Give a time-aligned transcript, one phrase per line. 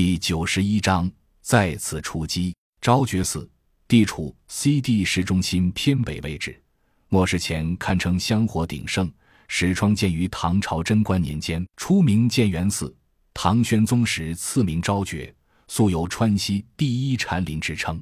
[0.00, 1.10] 第九十一章
[1.42, 2.54] 再次出击。
[2.80, 3.50] 昭觉寺
[3.88, 6.62] 地处 C D 市中心偏北位置，
[7.08, 9.10] 末世前堪称香火鼎盛。
[9.48, 12.96] 始创建于唐朝贞观年间，初名建元寺。
[13.34, 15.34] 唐玄宗时赐名昭觉，
[15.66, 18.00] 素有川西第一禅林之称。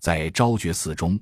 [0.00, 1.18] 在昭觉寺中，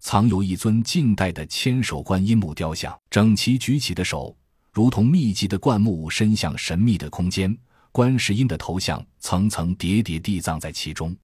[0.00, 4.36] 藏有一尊近代的千手观音木雕像，整齐举起的手，
[4.72, 7.56] 如同密集的灌木伸向神秘的空间。
[7.92, 11.14] 观世音的头像层层叠叠地葬在其中。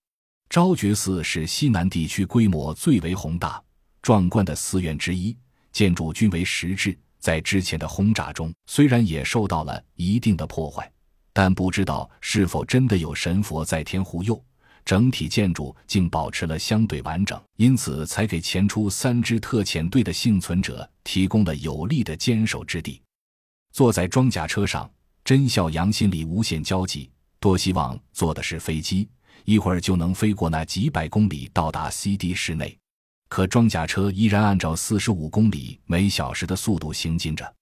[0.50, 3.62] 昭觉寺是西南地区规模最为宏大、
[4.02, 5.34] 壮观的寺院之一，
[5.72, 6.96] 建筑均为石质。
[7.18, 10.90] 在之前的轰炸中，虽然也受到了一定的破坏，
[11.32, 14.40] 但不知道是否真的有神佛在天护佑，
[14.84, 23.02] 整体建筑竟保持了相对完整，因此才给前出三支特遣队的幸存者提供了有力的坚守之地。
[23.72, 24.88] 坐在装甲车上，
[25.28, 29.06] 甄孝阳心里无限焦急，多希望坐的是飞机，
[29.44, 32.74] 一会儿就能飞过那几百公里，到达 CD 室内。
[33.28, 37.54] 可装甲车依然按照四十五公里每小时的速度行进着，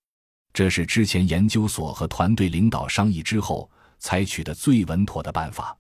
[0.52, 5.76] 这是之前研究所和团队领导商议之后采取的最稳妥的办法。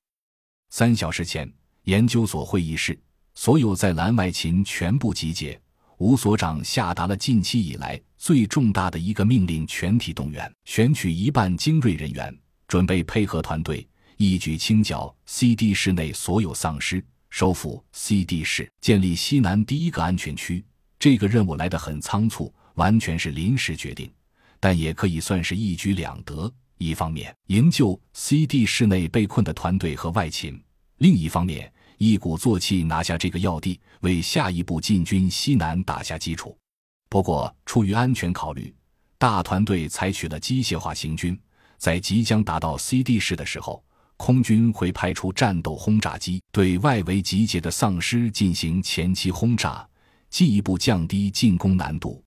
[0.70, 1.48] 三小时前，
[1.84, 3.00] 研究所会议室，
[3.36, 5.56] 所有在蓝外勤全部集结。
[5.98, 12.36] 吴所长下达了近期以来最重大的一个命令：全体动员，选取一半精锐人员，
[12.68, 13.86] 准备配合团队，
[14.18, 17.02] 一举清剿 CD 室内所有丧尸。
[17.30, 20.64] 收复 CD 市，建立西南第一个安全区。
[20.98, 24.10] 这个任务来得很仓促，完全是临时决定，
[24.60, 30.54] 但也可以算是一举两得：一方面营救 CD 市内被困的团队和外勤；
[30.98, 36.56] 另一方面一鼓作气拿下这个要地，为下一步进军西南打下基础。
[37.08, 38.74] 不过，出于安全考虑，
[39.18, 41.38] 大团队采取了机械化行军，
[41.78, 43.82] 在即将达到 CD 市的时候。
[44.18, 49.86] 空军会派出战斗轰炸机对外围集结的丧尸进行前期轰炸，
[50.30, 52.24] 进一步降低进攻难度。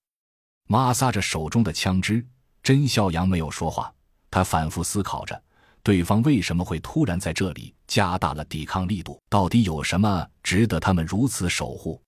[0.68, 2.24] 摩挲着手中的枪支，
[2.62, 3.92] 甄孝阳没有说话，
[4.30, 5.44] 他反复思考着：
[5.90, 9.20] 对方为什么会突然在这里加大了抵抗力度？
[9.28, 12.00] 到底有什么值得他们如此守护？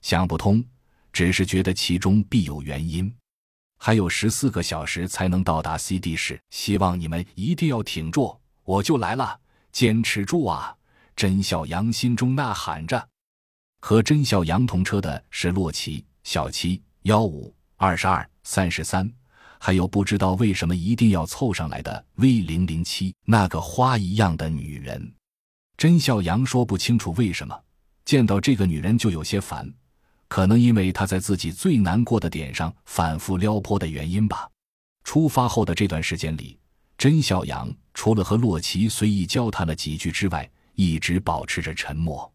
[0.00, 0.64] 想不通，
[1.12, 3.14] 只是觉得其中必有原因。
[3.76, 8.34] 还有十四个小时才能到达 CD 市，希望你们一定要挺住。
[8.64, 9.38] 我就来了，
[9.72, 10.74] 坚持住啊！
[11.14, 13.08] 甄小阳心中呐喊着。
[13.82, 19.12] 和甄小阳同车的是洛奇、小七、幺五、二十二、三十三，
[19.58, 25.12] 还有不知道为什么一定要凑上来的 V 零零七，那个花一样的女人。
[25.76, 27.58] 甄笑阳说不清楚为什么
[28.04, 29.72] 见到这个女人就有些烦，
[30.28, 34.48] 可能因为她在自己最难过的点上反复撩拨的原因吧。
[35.04, 36.58] 出发后的这段时间里。
[36.98, 42.28] 甄笑阳除了和洛奇随意交谈了几句之外，一直保持着沉默。